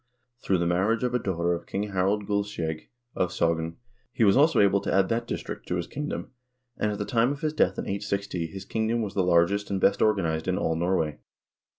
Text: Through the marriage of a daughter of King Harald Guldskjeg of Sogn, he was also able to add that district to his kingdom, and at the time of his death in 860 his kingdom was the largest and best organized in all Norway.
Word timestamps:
Through 0.43 0.57
the 0.57 0.65
marriage 0.65 1.03
of 1.03 1.13
a 1.13 1.19
daughter 1.19 1.53
of 1.53 1.67
King 1.67 1.91
Harald 1.91 2.25
Guldskjeg 2.25 2.89
of 3.13 3.29
Sogn, 3.29 3.75
he 4.11 4.23
was 4.23 4.35
also 4.35 4.59
able 4.59 4.81
to 4.81 4.91
add 4.91 5.09
that 5.09 5.27
district 5.27 5.67
to 5.67 5.75
his 5.75 5.85
kingdom, 5.85 6.31
and 6.75 6.91
at 6.91 6.97
the 6.97 7.05
time 7.05 7.31
of 7.31 7.41
his 7.41 7.53
death 7.53 7.77
in 7.77 7.85
860 7.85 8.47
his 8.47 8.65
kingdom 8.65 9.03
was 9.03 9.13
the 9.13 9.21
largest 9.21 9.69
and 9.69 9.79
best 9.79 10.01
organized 10.01 10.47
in 10.47 10.57
all 10.57 10.75
Norway. 10.75 11.19